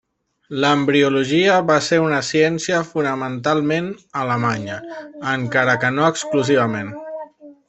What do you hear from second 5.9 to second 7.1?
no exclusivament.